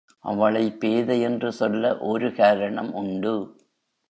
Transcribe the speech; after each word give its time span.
அவளைப் 0.19 0.79
பேதை 0.79 1.21
என்று 1.21 1.51
சொல்ல 1.51 1.97
ஒரு 1.97 2.33
காரணம் 2.33 2.93
உண்டு. 2.93 3.55